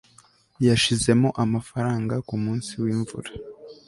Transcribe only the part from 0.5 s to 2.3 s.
yashizemo amafaranga